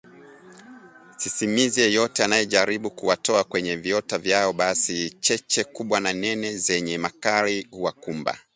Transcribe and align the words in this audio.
Sisimizi 1.17 1.81
yeyote 1.81 2.23
anayejaribu 2.23 2.91
kuwatoa 2.91 3.43
kwenye 3.43 3.75
viota 3.75 4.17
vyao 4.17 4.53
basi 4.53 5.09
cheche 5.09 5.63
kubwa 5.63 5.99
na 5.99 6.13
nene 6.13 6.57
zenye 6.57 6.97
makali 6.97 7.67
huwakumba 7.71 8.37